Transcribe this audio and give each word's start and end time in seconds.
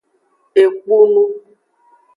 Ekpunu. 0.63 1.23